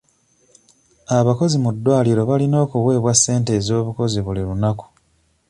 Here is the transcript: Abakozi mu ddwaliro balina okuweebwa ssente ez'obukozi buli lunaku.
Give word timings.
Abakozi 1.17 1.55
mu 1.63 1.69
ddwaliro 1.75 2.21
balina 2.29 2.57
okuweebwa 2.65 3.13
ssente 3.15 3.49
ez'obukozi 3.59 4.19
buli 4.25 4.41
lunaku. 4.47 4.85